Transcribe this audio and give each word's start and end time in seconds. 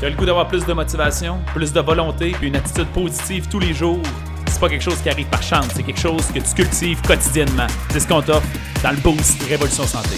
Tu 0.00 0.06
as 0.06 0.10
le 0.10 0.16
goût 0.16 0.26
d'avoir 0.26 0.48
plus 0.48 0.66
de 0.66 0.72
motivation, 0.72 1.40
plus 1.54 1.72
de 1.72 1.80
volonté, 1.80 2.32
puis 2.32 2.48
une 2.48 2.56
attitude 2.56 2.88
positive 2.88 3.48
tous 3.48 3.60
les 3.60 3.72
jours? 3.72 4.02
C'est 4.48 4.58
pas 4.58 4.68
quelque 4.68 4.82
chose 4.82 5.00
qui 5.00 5.08
arrive 5.08 5.28
par 5.28 5.42
chance, 5.42 5.68
c'est 5.72 5.84
quelque 5.84 6.00
chose 6.00 6.26
que 6.32 6.40
tu 6.40 6.52
cultives 6.52 7.00
quotidiennement. 7.02 7.68
C'est 7.90 8.00
ce 8.00 8.08
qu'on 8.08 8.20
t'offre 8.20 8.46
dans 8.82 8.90
le 8.90 8.96
Boost 8.96 9.40
Révolution 9.44 9.84
Santé. 9.84 10.16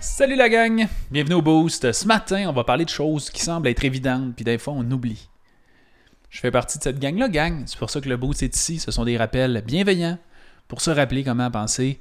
Salut 0.00 0.36
la 0.36 0.48
gang, 0.48 0.86
bienvenue 1.10 1.34
au 1.34 1.42
Boost. 1.42 1.90
Ce 1.90 2.06
matin, 2.06 2.46
on 2.48 2.52
va 2.52 2.62
parler 2.62 2.84
de 2.84 2.90
choses 2.90 3.30
qui 3.30 3.42
semblent 3.42 3.66
être 3.66 3.84
évidentes, 3.84 4.36
puis 4.36 4.44
des 4.44 4.58
fois 4.58 4.74
on 4.76 4.88
oublie. 4.92 5.28
Je 6.30 6.38
fais 6.38 6.52
partie 6.52 6.78
de 6.78 6.84
cette 6.84 7.00
gang-là, 7.00 7.28
gang. 7.28 7.64
C'est 7.66 7.78
pour 7.78 7.90
ça 7.90 8.00
que 8.00 8.08
le 8.08 8.16
Boost 8.16 8.44
est 8.44 8.56
ici. 8.56 8.78
Ce 8.78 8.92
sont 8.92 9.04
des 9.04 9.16
rappels 9.16 9.64
bienveillants 9.66 10.18
pour 10.68 10.80
se 10.80 10.90
rappeler 10.90 11.24
comment 11.24 11.50
penser 11.50 11.98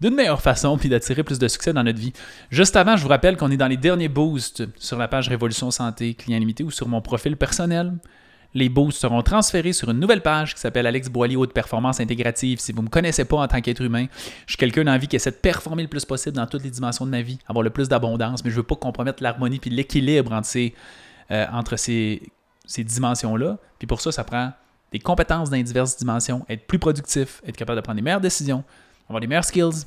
d'une 0.00 0.14
meilleure 0.14 0.40
façon 0.40 0.76
puis 0.76 0.88
d'attirer 0.88 1.22
plus 1.22 1.38
de 1.38 1.48
succès 1.48 1.72
dans 1.72 1.82
notre 1.82 1.98
vie. 1.98 2.12
Juste 2.50 2.76
avant, 2.76 2.96
je 2.96 3.02
vous 3.02 3.08
rappelle 3.08 3.36
qu'on 3.36 3.50
est 3.50 3.56
dans 3.56 3.68
les 3.68 3.76
derniers 3.76 4.08
boosts 4.08 4.64
sur 4.78 4.98
la 4.98 5.08
page 5.08 5.28
Révolution 5.28 5.70
Santé 5.70 6.14
Client 6.14 6.38
Limité 6.38 6.64
ou 6.64 6.70
sur 6.70 6.88
mon 6.88 7.00
profil 7.00 7.36
personnel. 7.36 7.94
Les 8.54 8.68
boosts 8.68 9.00
seront 9.00 9.22
transférés 9.22 9.72
sur 9.72 9.90
une 9.90 9.98
nouvelle 9.98 10.20
page 10.20 10.54
qui 10.54 10.60
s'appelle 10.60 10.86
Alex 10.86 11.08
Boilly 11.08 11.36
Haute 11.36 11.54
Performance 11.54 12.00
Intégrative. 12.00 12.60
Si 12.60 12.72
vous 12.72 12.80
ne 12.80 12.86
me 12.86 12.90
connaissez 12.90 13.24
pas 13.24 13.38
en 13.38 13.48
tant 13.48 13.60
qu'être 13.62 13.80
humain, 13.80 14.06
je 14.46 14.52
suis 14.52 14.58
quelqu'un 14.58 14.84
d'envie 14.84 15.08
qui 15.08 15.16
essaie 15.16 15.30
de 15.30 15.36
performer 15.36 15.82
le 15.82 15.88
plus 15.88 16.04
possible 16.04 16.36
dans 16.36 16.46
toutes 16.46 16.62
les 16.62 16.70
dimensions 16.70 17.06
de 17.06 17.10
ma 17.10 17.22
vie, 17.22 17.38
avoir 17.48 17.62
le 17.62 17.70
plus 17.70 17.88
d'abondance, 17.88 18.44
mais 18.44 18.50
je 18.50 18.56
ne 18.56 18.60
veux 18.60 18.66
pas 18.66 18.76
compromettre 18.76 19.22
l'harmonie 19.22 19.58
puis 19.58 19.70
l'équilibre 19.70 20.32
entre 20.32 20.46
ces, 20.46 20.74
euh, 21.30 21.46
entre 21.50 21.76
ces, 21.76 22.22
ces 22.66 22.84
dimensions-là. 22.84 23.58
Puis 23.78 23.86
pour 23.86 24.02
ça, 24.02 24.12
ça 24.12 24.22
prend 24.22 24.52
des 24.92 24.98
compétences 24.98 25.48
dans 25.48 25.56
les 25.56 25.62
diverses 25.62 25.96
dimensions, 25.96 26.44
être 26.50 26.66
plus 26.66 26.78
productif, 26.78 27.40
être 27.46 27.56
capable 27.56 27.76
de 27.76 27.82
prendre 27.82 27.96
des 27.96 28.02
meilleures 28.02 28.20
décisions, 28.20 28.62
avoir 29.08 29.20
des 29.20 29.26
meilleurs 29.26 29.44
skills. 29.44 29.86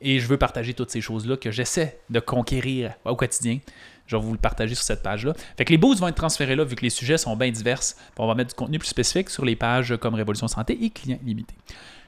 Et 0.00 0.20
je 0.20 0.26
veux 0.26 0.36
partager 0.36 0.74
toutes 0.74 0.90
ces 0.90 1.00
choses-là 1.00 1.36
que 1.36 1.50
j'essaie 1.50 1.98
de 2.10 2.20
conquérir 2.20 2.92
au 3.04 3.16
quotidien. 3.16 3.60
Je 4.06 4.16
vais 4.16 4.22
vous 4.22 4.32
le 4.32 4.38
partager 4.38 4.74
sur 4.74 4.84
cette 4.84 5.02
page-là. 5.02 5.32
Fait 5.56 5.64
que 5.64 5.70
les 5.70 5.78
boosts 5.78 6.00
vont 6.00 6.08
être 6.08 6.16
transférés 6.16 6.54
là 6.54 6.64
vu 6.64 6.76
que 6.76 6.82
les 6.82 6.90
sujets 6.90 7.18
sont 7.18 7.34
bien 7.36 7.50
divers. 7.50 7.80
On 8.18 8.26
va 8.26 8.34
mettre 8.34 8.50
du 8.50 8.54
contenu 8.54 8.78
plus 8.78 8.88
spécifique 8.88 9.30
sur 9.30 9.44
les 9.44 9.56
pages 9.56 9.96
comme 9.96 10.14
Révolution 10.14 10.48
Santé 10.48 10.78
et 10.84 10.90
Clients 10.90 11.18
Limités. 11.24 11.56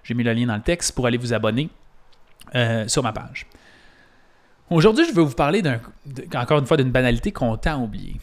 J'ai 0.04 0.14
mis 0.14 0.22
le 0.22 0.32
lien 0.32 0.46
dans 0.46 0.56
le 0.56 0.62
texte 0.62 0.92
pour 0.92 1.06
aller 1.06 1.18
vous 1.18 1.32
abonner 1.32 1.70
euh, 2.54 2.86
sur 2.88 3.02
ma 3.02 3.12
page. 3.12 3.46
Aujourd'hui, 4.70 5.06
je 5.08 5.14
veux 5.14 5.22
vous 5.22 5.34
parler 5.34 5.62
encore 6.34 6.58
une 6.58 6.66
fois 6.66 6.76
d'une 6.76 6.90
banalité 6.90 7.32
qu'on 7.32 7.56
tend 7.56 7.80
à 7.80 7.84
oublier. 7.84 8.16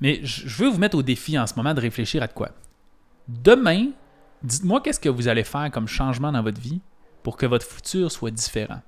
Mais 0.00 0.20
je 0.24 0.62
veux 0.62 0.68
vous 0.68 0.78
mettre 0.78 0.96
au 0.96 1.02
défi 1.02 1.38
en 1.38 1.46
ce 1.46 1.54
moment 1.54 1.74
de 1.74 1.80
réfléchir 1.80 2.22
à 2.22 2.28
quoi. 2.28 2.50
Demain, 3.28 3.90
dites-moi 4.42 4.80
qu'est-ce 4.80 4.98
que 4.98 5.08
vous 5.08 5.28
allez 5.28 5.44
faire 5.44 5.70
comme 5.70 5.86
changement 5.86 6.32
dans 6.32 6.42
votre 6.42 6.60
vie 6.60 6.80
pour 7.22 7.36
que 7.36 7.46
votre 7.46 7.66
futur 7.66 8.10
soit 8.10 8.30
différent. 8.30 8.80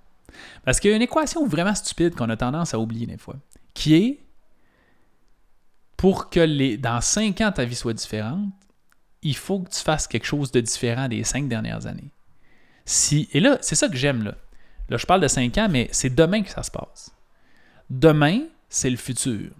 Parce 0.65 0.81
qu'il 0.81 0.91
y 0.91 0.93
a 0.93 0.97
une 0.97 1.03
équation 1.03 1.47
vraiment 1.47 1.75
stupide 1.75 2.15
qu'on 2.15 2.29
a 2.31 2.37
tendance 2.37 2.75
à 2.75 2.79
oublier 2.79 3.07
des 3.07 3.19
fois, 3.19 3.37
qui 3.73 3.95
est 3.95 4.21
pour 5.97 6.29
que 6.29 6.41
les, 6.41 6.77
dans 6.77 7.01
5 7.01 7.41
ans 7.41 7.53
ta 7.53 7.65
vie 7.65 7.75
soit 7.75 7.95
différente, 7.95 8.51
il 9.23 9.37
faut 9.37 9.61
que 9.61 9.71
tu 9.71 9.81
fasses 9.81 10.07
quelque 10.07 10.27
chose 10.27 10.53
de 10.53 10.61
différent 10.61 11.09
des 11.09 11.25
cinq 11.25 11.49
dernières 11.49 11.87
années. 11.87 12.11
Si, 12.85 13.29
et 13.33 13.41
là, 13.41 13.57
c'est 13.63 13.75
ça 13.75 13.89
que 13.89 13.97
j'aime. 13.97 14.23
Là. 14.23 14.35
là, 14.91 14.99
je 14.99 15.07
parle 15.07 15.23
de 15.23 15.29
5 15.29 15.57
ans, 15.59 15.69
mais 15.71 15.89
c'est 15.93 16.15
demain 16.15 16.43
que 16.43 16.51
ça 16.51 16.63
se 16.63 16.71
passe. 16.71 17.15
Demain, 17.89 18.43
c'est 18.69 18.91
le 18.91 18.97
futur. 18.97 19.51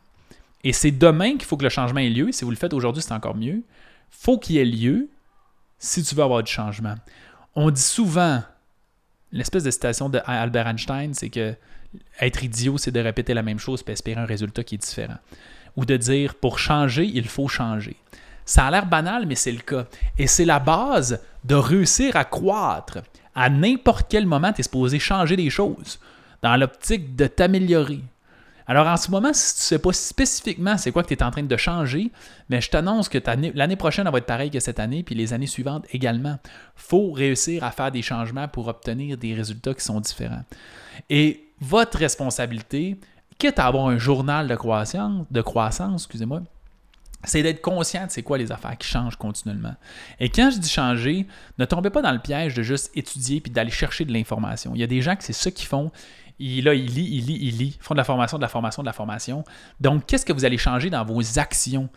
Et 0.63 0.73
c'est 0.73 0.91
demain 0.91 1.33
qu'il 1.33 1.45
faut 1.45 1.57
que 1.57 1.63
le 1.63 1.71
changement 1.71 2.01
ait 2.01 2.11
lieu. 2.11 2.33
Si 2.33 2.45
vous 2.45 2.51
le 2.51 2.57
faites 2.57 2.75
aujourd'hui, 2.75 3.03
c'est 3.03 3.13
encore 3.13 3.37
mieux. 3.37 3.63
faut 4.11 4.39
qu'il 4.39 4.57
y 4.57 4.59
ait 4.59 4.65
lieu 4.65 5.09
si 5.79 6.03
tu 6.03 6.15
veux 6.15 6.23
avoir 6.23 6.43
du 6.43 6.51
changement. 6.51 6.95
On 7.55 7.71
dit 7.71 7.81
souvent, 7.81 8.43
l'espèce 9.35 9.65
de 9.65 9.71
citation 9.71 10.09
d'Albert 10.09 10.69
Einstein, 10.69 11.13
c'est 11.13 11.29
que 11.29 11.55
être 12.21 12.43
idiot, 12.43 12.79
c'est 12.79 12.91
de 12.91 13.01
répéter 13.01 13.35
la 13.35 13.43
même 13.43 13.59
chose 13.59 13.85
et 13.87 13.91
espérer 13.91 14.21
un 14.21 14.27
résultat 14.27 14.65
qui 14.65 14.77
est 14.77 14.79
différent. 14.79 15.19
Ou 15.77 15.85
de 15.85 15.97
dire, 15.97 16.35
pour 16.37 16.59
changer, 16.59 17.05
il 17.05 17.29
faut 17.29 17.49
changer. 17.49 17.97
Ça 18.47 18.67
a 18.67 18.71
l'air 18.71 18.87
banal, 18.87 19.27
mais 19.27 19.35
c'est 19.35 19.53
le 19.53 19.61
cas. 19.61 19.87
Et 20.19 20.27
c'est 20.27 20.45
la 20.45 20.61
base 20.61 21.21
de 21.45 21.55
réussir 21.55 22.17
à 22.17 22.25
croître. 22.25 22.99
À 23.35 23.51
n'importe 23.51 24.07
quel 24.09 24.27
moment, 24.27 24.53
tu 24.53 24.61
es 24.61 24.65
supposé 24.65 24.99
changer 24.99 25.37
des 25.37 25.51
choses 25.51 25.99
dans 26.43 26.57
l'optique 26.57 27.17
de 27.17 27.27
t'améliorer. 27.27 28.01
Alors 28.67 28.87
en 28.87 28.97
ce 28.97 29.11
moment, 29.11 29.33
si 29.33 29.55
tu 29.55 29.61
ne 29.61 29.65
sais 29.65 29.79
pas 29.79 29.93
spécifiquement 29.93 30.79
c'est 30.79 30.91
quoi 30.91 31.03
que 31.03 31.09
tu 31.09 31.15
es 31.15 31.23
en 31.23 31.31
train 31.31 31.43
de 31.43 31.57
changer, 31.57 32.11
mais 32.49 32.61
je 32.61 32.71
t'annonce 32.71 33.09
que 33.09 33.19
l'année 33.55 33.77
prochaine 33.77 34.09
va 34.09 34.19
être 34.19 34.27
pareille 34.27 34.51
que 34.51 34.61
cette 34.61 34.81
année, 34.81 35.03
puis 35.03 35.15
les 35.15 35.33
années 35.33 35.47
suivantes 35.47 35.85
également. 35.93 36.39
Faut 36.75 37.13
réussir 37.13 37.63
à 37.65 37.71
faire 37.71 37.91
des 37.91 38.03
changements 38.03 38.49
pour 38.49 38.69
obtenir 38.69 39.19
des 39.19 39.35
résultats 39.35 39.75
qui 39.75 39.85
sont 39.85 40.01
différents. 40.01 40.45
Et 41.11 41.49
votre 41.61 41.99
responsabilité, 41.99 42.99
quitte 43.39 43.59
à 43.59 43.67
avoir 43.67 43.87
un 43.87 43.99
journal 43.99 44.49
de 44.49 45.41
croissance, 45.43 46.03
excusez-moi, 46.03 46.43
c'est 47.25 47.43
d'être 47.43 47.63
conscient 47.63 48.07
de 48.07 48.11
c'est 48.11 48.23
quoi 48.23 48.39
les 48.39 48.53
affaires 48.53 48.77
qui 48.77 48.87
changent 48.87 49.17
continuellement. 49.17 49.75
Et 50.21 50.29
quand 50.29 50.51
je 50.51 50.59
dis 50.59 50.69
changer, 50.69 51.27
ne 51.59 51.65
tombez 51.65 51.91
pas 51.91 52.03
dans 52.03 52.13
le 52.13 52.19
piège 52.19 52.55
de 52.55 52.63
juste 52.63 52.91
étudier 52.95 53.41
puis 53.41 53.51
d'aller 53.51 53.71
chercher 53.71 54.05
de 54.05 54.13
l'information. 54.13 54.73
Il 54.75 54.81
y 54.81 54.85
a 54.85 54.87
des 54.87 55.01
gens 55.01 55.17
qui 55.17 55.25
c'est 55.25 55.33
ça 55.33 55.51
qu'ils 55.51 55.69
font. 55.69 55.91
Il, 56.39 56.65
là, 56.65 56.75
il 56.75 56.93
lit, 56.93 57.09
il 57.13 57.27
lit, 57.27 57.39
il 57.41 57.59
lit. 57.59 57.79
Font 57.81 57.95
de 57.95 57.99
la 57.99 58.05
formation, 58.05 58.39
de 58.39 58.43
la 58.43 58.49
formation, 58.49 58.83
de 58.83 58.87
la 58.87 58.93
formation. 58.93 59.45
Donc, 59.81 60.07
qu'est-ce 60.07 60.27
que 60.27 60.33
vous 60.33 60.45
allez 60.45 60.59
changer 60.59 60.91
dans 60.91 61.05
vos 61.05 61.39
actions? 61.39 61.89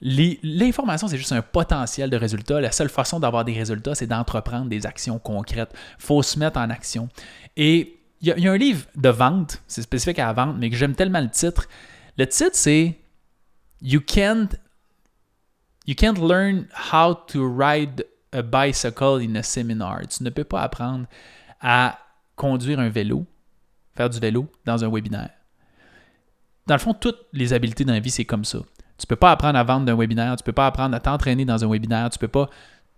L'information, 0.00 1.08
c'est 1.08 1.16
juste 1.16 1.32
un 1.32 1.42
potentiel 1.42 2.10
de 2.10 2.16
résultats. 2.16 2.60
La 2.60 2.72
seule 2.72 2.88
façon 2.88 3.20
d'avoir 3.20 3.44
des 3.44 3.52
résultats, 3.52 3.94
c'est 3.94 4.06
d'entreprendre 4.06 4.66
des 4.66 4.86
actions 4.86 5.18
concrètes. 5.18 5.70
Il 5.98 6.04
faut 6.04 6.22
se 6.22 6.38
mettre 6.38 6.58
en 6.58 6.68
action. 6.70 7.08
Et 7.56 7.96
il 8.20 8.38
y, 8.38 8.48
a 8.48 8.52
un 8.52 8.56
livre 8.56 8.86
de 8.96 9.08
vente, 9.08 9.62
c'est 9.66 9.82
spécifique 9.82 10.18
à 10.18 10.26
la 10.26 10.32
vente, 10.32 10.56
mais 10.58 10.70
que 10.70 10.76
j'aime 10.76 10.94
tellement 10.94 11.20
le 11.20 11.30
titre. 11.30 11.66
Le 12.16 12.26
titre, 12.26 12.54
c'est 12.54 12.98
You 13.82 14.00
can't, 14.00 14.48
you 15.86 15.94
can't 15.94 16.18
learn 16.18 16.66
how 16.92 17.14
to 17.28 17.46
ride 17.46 18.04
a 18.32 18.42
bicycle 18.42 19.20
in 19.20 19.34
a 19.36 19.42
seminar. 19.42 20.06
Tu 20.08 20.22
ne 20.22 20.30
peux 20.30 20.44
pas 20.44 20.62
apprendre 20.62 21.06
à 21.60 21.98
conduire 22.34 22.80
un 22.80 22.88
vélo 22.88 23.26
faire 23.96 24.10
du 24.10 24.18
vélo 24.18 24.50
dans 24.64 24.84
un 24.84 24.90
webinaire. 24.90 25.30
Dans 26.66 26.74
le 26.74 26.80
fond, 26.80 26.94
toutes 26.94 27.26
les 27.32 27.52
habiletés 27.52 27.84
dans 27.84 27.92
la 27.92 28.00
vie, 28.00 28.10
c'est 28.10 28.24
comme 28.24 28.44
ça. 28.44 28.58
Tu 28.98 29.04
ne 29.04 29.08
peux 29.08 29.16
pas 29.16 29.32
apprendre 29.32 29.58
à 29.58 29.64
vendre 29.64 29.86
d'un 29.86 29.96
webinaire, 29.96 30.36
tu 30.36 30.42
ne 30.42 30.46
peux 30.46 30.52
pas 30.52 30.66
apprendre 30.66 30.94
à 30.96 31.00
t'entraîner 31.00 31.44
dans 31.44 31.62
un 31.64 31.68
webinaire, 31.68 32.08
tu 32.10 32.18
peux 32.18 32.28
pas. 32.28 32.48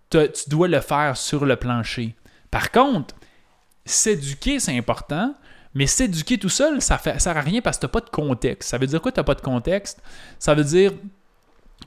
tu 0.09 0.19
dois 0.47 0.67
le 0.67 0.79
faire 0.79 1.17
sur 1.17 1.45
le 1.45 1.55
plancher. 1.55 2.15
Par 2.51 2.71
contre, 2.71 3.15
s'éduquer, 3.83 4.59
c'est 4.59 4.77
important, 4.77 5.33
mais 5.73 5.85
s'éduquer 5.85 6.37
tout 6.37 6.49
seul, 6.49 6.81
ça 6.81 6.99
ne 7.13 7.19
sert 7.19 7.37
à 7.37 7.41
rien 7.41 7.61
parce 7.61 7.77
que 7.77 7.81
tu 7.81 7.85
n'as 7.87 7.91
pas 7.91 8.01
de 8.01 8.09
contexte. 8.09 8.69
Ça 8.69 8.77
veut 8.77 8.87
dire 8.87 9.01
quoi, 9.01 9.11
tu 9.11 9.19
n'as 9.19 9.23
pas 9.23 9.35
de 9.35 9.41
contexte? 9.41 10.01
Ça 10.39 10.53
veut 10.53 10.63
dire 10.63 10.93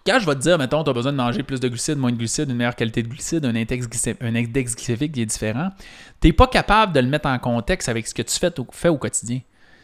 quand 0.07 0.19
je 0.19 0.27
vais 0.27 0.35
te 0.35 0.41
dire, 0.41 0.59
mettons, 0.59 0.83
tu 0.83 0.91
as 0.91 0.93
besoin 0.93 1.13
de 1.13 1.17
manger 1.17 1.43
plus 1.43 1.61
de 1.61 1.69
glucides, 1.69 1.99
moins 1.99 2.13
de 2.13 2.17
glucides, 2.17 2.49
une 2.49 2.57
meilleure 2.57 2.77
qualité 2.77 3.03
de 3.03 3.09
glucides, 3.09 3.45
un 3.45 3.55
index, 3.55 3.87
glycémique 3.87 5.13
qui 5.13 5.23
est 5.23 5.27
différent, 5.27 5.71
tu 6.21 6.29
n'es 6.29 6.33
pas 6.33 6.47
capable 6.47 6.93
de 6.93 7.01
le 7.01 7.07
mettre 7.07 7.29
en 7.29 7.39
contexte 7.39 7.89
avec 7.89 8.07
ce 8.07 8.15
que 8.15 8.23
tu 8.23 8.39
fais, 8.39 8.89
au 8.89 8.97
quotidien. 8.97 9.41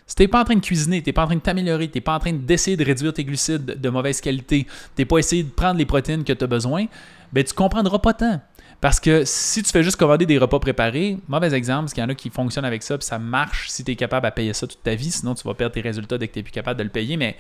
Si 0.06 0.14
tu 0.14 0.22
n'es 0.22 0.28
pas 0.28 0.40
en 0.40 0.44
train 0.44 0.54
de 0.54 0.60
cuisiner, 0.60 1.02
tu 1.02 1.08
n'es 1.08 1.12
pas 1.12 1.24
en 1.24 1.26
train 1.26 1.36
de 1.36 1.40
t'améliorer, 1.40 1.88
tu 1.90 1.98
n'es 1.98 2.00
pas 2.00 2.14
en 2.14 2.18
train 2.18 2.32
d'essayer 2.32 2.76
de 2.76 2.84
réduire 2.84 3.12
tes 3.12 3.24
glucides 3.24 3.64
de 3.64 3.88
mauvaise 3.88 4.20
qualité, 4.20 4.64
tu 4.64 4.70
n'es 5.02 5.04
pas 5.04 5.18
essayé 5.18 5.42
de 5.42 5.50
prendre 5.50 5.78
les 5.78 5.86
protéines 5.86 6.24
que 6.24 6.32
tu 6.32 6.44
as 6.44 6.46
besoin, 6.46 6.86
ben 7.32 7.42
tu 7.42 7.52
comprendras 7.54 7.98
pas 7.98 8.14
tant. 8.14 8.40
Parce 8.80 9.00
que 9.00 9.24
si 9.24 9.62
tu 9.62 9.70
fais 9.70 9.82
juste 9.82 9.96
commander 9.96 10.26
des 10.26 10.38
repas 10.38 10.58
préparés, 10.58 11.18
mauvais 11.28 11.52
exemple, 11.54 11.84
parce 11.84 11.94
qu'il 11.94 12.02
y 12.02 12.06
en 12.06 12.10
a 12.10 12.14
qui 12.14 12.30
fonctionnent 12.30 12.64
avec 12.64 12.82
ça, 12.82 12.98
puis 12.98 13.06
ça 13.06 13.18
marche 13.18 13.68
si 13.70 13.84
tu 13.84 13.92
es 13.92 13.96
capable 13.96 14.26
à 14.26 14.30
payer 14.30 14.52
ça 14.52 14.66
toute 14.66 14.82
ta 14.82 14.94
vie, 14.94 15.10
sinon 15.10 15.34
tu 15.34 15.46
vas 15.48 15.54
perdre 15.54 15.74
tes 15.74 15.80
résultats 15.80 16.18
dès 16.18 16.28
que 16.28 16.34
tu 16.34 16.38
n'es 16.38 16.42
plus 16.42 16.52
capable 16.52 16.78
de 16.78 16.84
le 16.84 16.90
payer. 16.90 17.16
Mais 17.16 17.36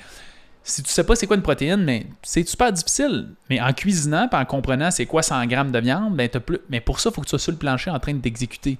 si 0.68 0.82
tu 0.82 0.90
sais 0.90 1.04
pas 1.04 1.14
c'est 1.14 1.28
quoi 1.28 1.36
une 1.36 1.42
protéine, 1.42 1.84
mais 1.84 2.06
c'est 2.24 2.46
super 2.46 2.72
difficile. 2.72 3.28
Mais 3.48 3.60
en 3.60 3.72
cuisinant, 3.72 4.28
et 4.30 4.34
en 4.34 4.44
comprenant 4.44 4.90
c'est 4.90 5.06
quoi 5.06 5.22
100 5.22 5.46
grammes 5.46 5.70
de 5.70 5.78
viande, 5.78 6.16
ben 6.16 6.28
plus... 6.28 6.58
mais 6.68 6.80
pour 6.80 6.98
ça, 6.98 7.10
il 7.10 7.14
faut 7.14 7.20
que 7.20 7.26
tu 7.26 7.30
sois 7.30 7.38
sur 7.38 7.52
le 7.52 7.58
plancher 7.58 7.88
en 7.88 8.00
train 8.00 8.14
d'exécuter. 8.14 8.78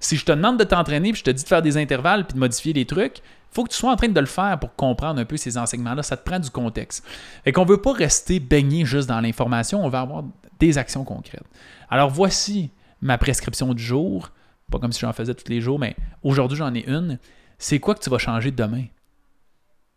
Si 0.00 0.16
je 0.16 0.24
te 0.24 0.32
demande 0.32 0.58
de 0.58 0.64
t'entraîner, 0.64 1.12
puis 1.12 1.18
je 1.18 1.24
te 1.24 1.30
dis 1.30 1.42
de 1.42 1.48
faire 1.48 1.60
des 1.60 1.76
intervalles, 1.76 2.26
puis 2.26 2.34
de 2.34 2.38
modifier 2.38 2.72
les 2.72 2.86
trucs, 2.86 3.20
faut 3.52 3.64
que 3.64 3.70
tu 3.70 3.76
sois 3.76 3.92
en 3.92 3.96
train 3.96 4.08
de 4.08 4.18
le 4.18 4.26
faire 4.26 4.58
pour 4.58 4.74
comprendre 4.76 5.20
un 5.20 5.26
peu 5.26 5.36
ces 5.36 5.58
enseignements-là. 5.58 6.02
Ça 6.02 6.16
te 6.16 6.24
prend 6.24 6.38
du 6.38 6.48
contexte. 6.48 7.06
Et 7.44 7.52
qu'on 7.52 7.64
ne 7.64 7.68
veut 7.68 7.82
pas 7.82 7.92
rester 7.92 8.40
baigné 8.40 8.86
juste 8.86 9.08
dans 9.08 9.20
l'information, 9.20 9.84
on 9.84 9.90
veut 9.90 9.98
avoir 9.98 10.24
des 10.58 10.78
actions 10.78 11.04
concrètes. 11.04 11.44
Alors 11.90 12.08
voici 12.08 12.70
ma 13.02 13.18
prescription 13.18 13.74
du 13.74 13.82
jour. 13.82 14.30
Pas 14.70 14.78
comme 14.78 14.92
si 14.92 15.00
j'en 15.00 15.12
faisais 15.12 15.34
tous 15.34 15.50
les 15.50 15.60
jours, 15.60 15.78
mais 15.78 15.96
aujourd'hui 16.22 16.56
j'en 16.56 16.74
ai 16.74 16.84
une. 16.88 17.18
C'est 17.58 17.78
quoi 17.78 17.94
que 17.94 18.02
tu 18.02 18.08
vas 18.08 18.18
changer 18.18 18.50
demain? 18.50 18.84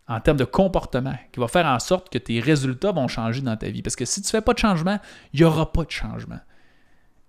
En 0.10 0.20
termes 0.20 0.38
de 0.38 0.46
comportement 0.46 1.16
qui 1.32 1.40
va 1.40 1.48
faire 1.48 1.68
en 1.68 1.80
sorte 1.80 2.10
que 2.10 2.18
tes 2.18 2.40
résultats 2.40 2.92
vont 2.92 3.08
changer 3.08 3.42
dans 3.42 3.56
ta 3.56 3.70
vie. 3.70 3.84
Parce 3.84 3.96
que 3.96 4.06
si 4.06 4.22
tu 4.22 4.28
ne 4.28 4.32
fais 4.32 4.42
pas 4.42 4.54
de 4.54 4.60
changement, 4.60 5.00
il 5.34 5.40
n'y 5.40 5.46
aura 5.46 5.72
pas 5.72 5.86
de 5.86 5.92
changement. 5.92 6.40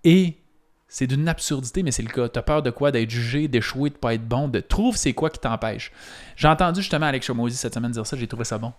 Et 0.03 0.39
c'est 0.87 1.05
d'une 1.05 1.29
absurdité, 1.29 1.83
mais 1.83 1.91
c'est 1.91 2.01
le 2.01 2.09
cas. 2.09 2.27
Tu 2.27 2.39
as 2.39 2.41
peur 2.41 2.63
de 2.63 2.71
quoi? 2.71 2.91
D'être 2.91 3.09
jugé, 3.09 3.47
d'échouer, 3.47 3.91
de 3.91 3.95
ne 3.95 3.99
pas 3.99 4.15
être 4.15 4.27
bon, 4.27 4.47
de 4.47 4.59
trouve 4.59 4.97
c'est 4.97 5.13
quoi 5.13 5.29
qui 5.29 5.39
t'empêche. 5.39 5.91
J'ai 6.35 6.47
entendu 6.47 6.81
justement 6.81 7.05
Alex 7.05 7.27
Chomosi 7.27 7.55
cette 7.55 7.75
semaine 7.75 7.91
dire 7.91 8.05
ça, 8.05 8.17
j'ai 8.17 8.27
trouvé 8.27 8.45
ça 8.45 8.57
bon. 8.57 8.73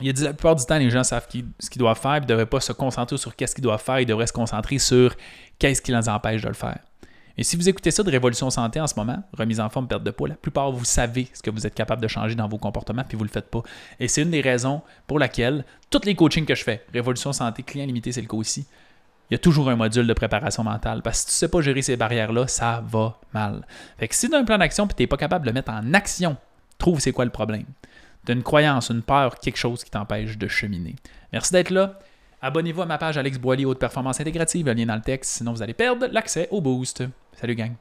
Il 0.00 0.08
a 0.08 0.12
dit 0.12 0.22
la 0.22 0.32
plupart 0.32 0.54
du 0.54 0.64
temps, 0.64 0.78
les 0.78 0.88
gens 0.90 1.02
savent 1.02 1.26
ce 1.58 1.70
qu'ils 1.70 1.80
doivent 1.80 1.98
faire, 1.98 2.18
ils 2.18 2.22
ne 2.22 2.26
devraient 2.26 2.46
pas 2.46 2.60
se 2.60 2.72
concentrer 2.72 3.18
sur 3.18 3.34
qu'est-ce 3.34 3.52
qu'ils 3.52 3.64
doivent 3.64 3.82
faire, 3.82 3.98
ils 3.98 4.06
devraient 4.06 4.28
se 4.28 4.32
concentrer 4.32 4.78
sur 4.78 5.14
qu'est-ce 5.58 5.82
qui 5.82 5.90
les 5.90 6.08
empêche 6.08 6.42
de 6.42 6.48
le 6.48 6.54
faire. 6.54 6.78
Et 7.38 7.44
si 7.44 7.56
vous 7.56 7.68
écoutez 7.68 7.92
ça 7.92 8.02
de 8.02 8.10
Révolution 8.10 8.50
Santé 8.50 8.80
en 8.80 8.88
ce 8.88 8.96
moment, 8.96 9.22
remise 9.32 9.60
en 9.60 9.70
forme, 9.70 9.86
perte 9.86 10.02
de 10.02 10.10
poids, 10.10 10.28
la 10.28 10.34
plupart 10.34 10.72
vous 10.72 10.84
savez 10.84 11.28
ce 11.32 11.40
que 11.40 11.50
vous 11.50 11.68
êtes 11.68 11.74
capable 11.74 12.02
de 12.02 12.08
changer 12.08 12.34
dans 12.34 12.48
vos 12.48 12.58
comportements, 12.58 13.04
puis 13.08 13.16
vous 13.16 13.22
ne 13.22 13.28
le 13.28 13.32
faites 13.32 13.48
pas. 13.48 13.62
Et 14.00 14.08
c'est 14.08 14.22
une 14.22 14.30
des 14.30 14.40
raisons 14.40 14.82
pour 15.06 15.20
laquelle 15.20 15.64
tous 15.88 16.04
les 16.04 16.16
coachings 16.16 16.44
que 16.44 16.56
je 16.56 16.64
fais, 16.64 16.84
Révolution 16.92 17.32
Santé, 17.32 17.62
client 17.62 17.86
limité, 17.86 18.10
c'est 18.10 18.20
le 18.20 18.26
cas 18.26 18.36
aussi, 18.36 18.66
il 19.30 19.34
y 19.34 19.36
a 19.36 19.38
toujours 19.38 19.70
un 19.70 19.76
module 19.76 20.06
de 20.06 20.12
préparation 20.14 20.64
mentale. 20.64 21.00
Parce 21.02 21.24
que 21.24 21.30
si 21.30 21.36
tu 21.38 21.44
ne 21.44 21.48
sais 21.48 21.52
pas 21.52 21.60
gérer 21.60 21.82
ces 21.82 21.96
barrières-là, 21.96 22.48
ça 22.48 22.82
va 22.84 23.20
mal. 23.32 23.64
Fait 23.98 24.08
que 24.08 24.16
si 24.16 24.28
tu 24.28 24.34
as 24.34 24.38
un 24.38 24.44
plan 24.44 24.58
d'action 24.58 24.86
et 24.86 24.94
tu 24.94 25.02
n'es 25.02 25.06
pas 25.06 25.16
capable 25.16 25.44
de 25.44 25.50
le 25.50 25.54
mettre 25.54 25.70
en 25.70 25.94
action, 25.94 26.36
trouve 26.78 26.98
c'est 26.98 27.12
quoi 27.12 27.24
le 27.24 27.30
problème. 27.30 27.66
Tu 28.26 28.32
une 28.32 28.42
croyance, 28.42 28.90
une 28.90 29.02
peur, 29.02 29.38
quelque 29.38 29.58
chose 29.58 29.84
qui 29.84 29.90
t'empêche 29.90 30.38
de 30.38 30.48
cheminer. 30.48 30.96
Merci 31.32 31.52
d'être 31.52 31.70
là. 31.70 31.98
Abonnez-vous 32.40 32.82
à 32.82 32.86
ma 32.86 32.98
page 32.98 33.18
Alex 33.18 33.36
Boily 33.36 33.64
Haute 33.64 33.80
Performance 33.80 34.20
Intégrative, 34.20 34.66
le 34.66 34.72
lien 34.72 34.86
dans 34.86 34.94
le 34.94 35.00
texte, 35.00 35.38
sinon 35.38 35.52
vous 35.52 35.62
allez 35.62 35.74
perdre 35.74 36.06
l'accès 36.12 36.46
au 36.52 36.60
boost. 36.60 37.02
Salut 37.32 37.56
gang! 37.56 37.72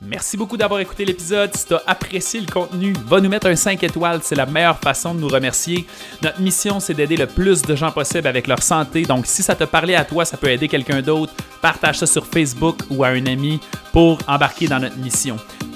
Merci 0.00 0.36
beaucoup 0.36 0.56
d'avoir 0.56 0.78
écouté 0.78 1.04
l'épisode. 1.04 1.52
Si 1.56 1.66
tu 1.66 1.74
as 1.74 1.82
apprécié 1.84 2.40
le 2.40 2.46
contenu, 2.46 2.92
va 3.06 3.20
nous 3.20 3.28
mettre 3.28 3.48
un 3.48 3.56
5 3.56 3.82
étoiles. 3.82 4.20
C'est 4.22 4.36
la 4.36 4.46
meilleure 4.46 4.78
façon 4.78 5.12
de 5.12 5.18
nous 5.18 5.26
remercier. 5.26 5.84
Notre 6.22 6.40
mission, 6.40 6.78
c'est 6.78 6.94
d'aider 6.94 7.16
le 7.16 7.26
plus 7.26 7.62
de 7.62 7.74
gens 7.74 7.90
possible 7.90 8.28
avec 8.28 8.46
leur 8.46 8.62
santé. 8.62 9.02
Donc, 9.02 9.26
si 9.26 9.42
ça 9.42 9.56
te 9.56 9.64
parlait 9.64 9.96
à 9.96 10.04
toi, 10.04 10.24
ça 10.24 10.36
peut 10.36 10.50
aider 10.50 10.68
quelqu'un 10.68 11.02
d'autre. 11.02 11.34
Partage 11.60 11.98
ça 11.98 12.06
sur 12.06 12.24
Facebook 12.24 12.78
ou 12.90 13.02
à 13.02 13.08
un 13.08 13.26
ami 13.26 13.58
pour 13.92 14.18
embarquer 14.28 14.68
dans 14.68 14.78
notre 14.78 14.98
mission. 14.98 15.36